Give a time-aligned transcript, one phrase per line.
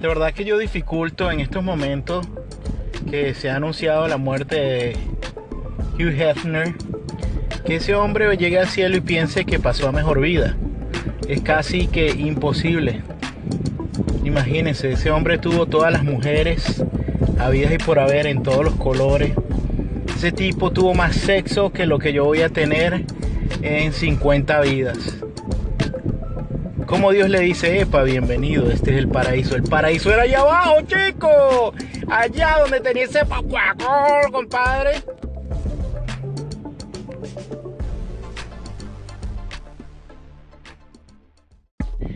[0.00, 2.26] De verdad que yo dificulto en estos momentos
[3.10, 4.96] que se ha anunciado la muerte de
[5.94, 6.74] Hugh Hefner,
[7.64, 10.56] que ese hombre llegue al cielo y piense que pasó a mejor vida.
[11.28, 13.02] Es casi que imposible.
[14.24, 16.84] Imagínense, ese hombre tuvo todas las mujeres
[17.38, 19.32] habidas y por haber en todos los colores.
[20.14, 23.04] Ese tipo tuvo más sexo que lo que yo voy a tener
[23.62, 24.98] en 50 vidas.
[26.88, 29.54] Como Dios le dice, epa, bienvenido, este es el paraíso.
[29.54, 31.74] El paraíso era allá abajo, chico.
[32.08, 34.92] Allá donde tenía ese papuacor, compadre.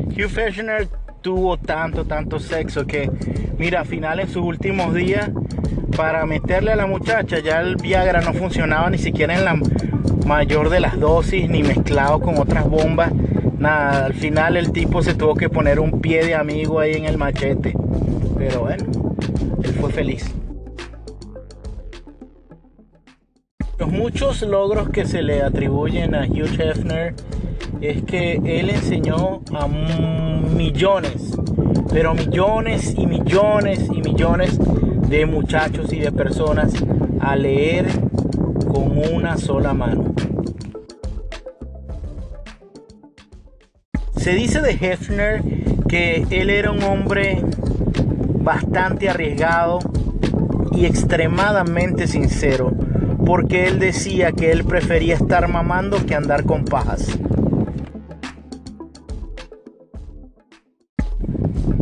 [0.08, 0.88] Hugh Feshner
[1.20, 3.10] tuvo tanto, tanto sexo que,
[3.58, 5.28] mira, al final en sus últimos días,
[5.94, 9.54] para meterle a la muchacha, ya el Viagra no funcionaba ni siquiera en la
[10.24, 13.12] mayor de las dosis, ni mezclado con otras bombas
[13.62, 17.04] nada, al final el tipo se tuvo que poner un pie de amigo ahí en
[17.04, 17.74] el machete.
[18.36, 18.84] Pero bueno,
[19.62, 20.34] él fue feliz.
[23.78, 27.14] Los muchos logros que se le atribuyen a Hugh Hefner
[27.80, 31.36] es que él enseñó a millones,
[31.92, 34.58] pero millones y millones y millones
[35.08, 36.74] de muchachos y de personas
[37.20, 37.86] a leer
[38.68, 40.14] con una sola mano.
[44.22, 45.42] Se dice de Hefner
[45.88, 47.42] que él era un hombre
[48.38, 49.80] bastante arriesgado
[50.70, 52.72] y extremadamente sincero,
[53.26, 57.18] porque él decía que él prefería estar mamando que andar con pajas.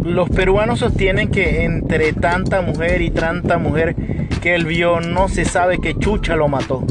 [0.03, 3.95] Los peruanos sostienen que entre tanta mujer y tanta mujer
[4.41, 6.87] que él vio, no se sabe qué chucha lo mató.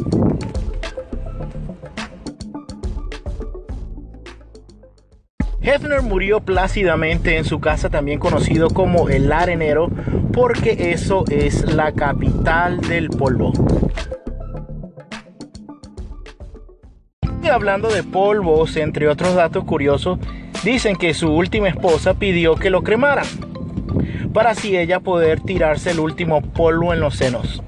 [5.62, 9.90] Hefner murió plácidamente en su casa, también conocido como el Arenero,
[10.32, 13.52] porque eso es la capital del polvo.
[17.44, 20.20] Y hablando de polvos, entre otros datos curiosos,
[20.64, 23.26] dicen que su última esposa pidió que lo cremaran,
[24.34, 27.62] para así ella poder tirarse el último polvo en los senos.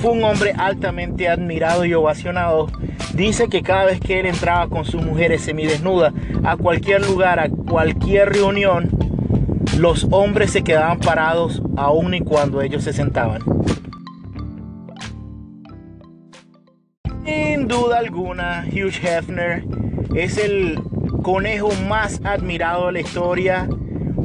[0.00, 2.68] Fue un hombre altamente admirado y ovacionado
[3.14, 6.12] Dice que cada vez que él entraba con sus mujeres semidesnudas
[6.44, 8.90] a cualquier lugar, a cualquier reunión,
[9.76, 13.42] los hombres se quedaban parados aún y cuando ellos se sentaban.
[17.24, 19.64] Sin duda alguna, Hugh Hefner
[20.14, 20.78] es el
[21.22, 23.68] conejo más admirado de la historia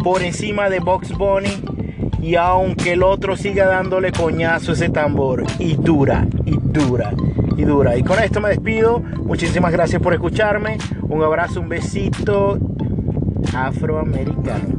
[0.03, 1.63] por encima de Box Bunny
[2.23, 7.11] y aunque el otro siga dándole coñazo ese tambor y dura y dura
[7.57, 7.97] y dura.
[7.97, 8.99] Y con esto me despido.
[8.99, 10.77] Muchísimas gracias por escucharme.
[11.01, 12.57] Un abrazo, un besito
[13.53, 14.77] afroamericano.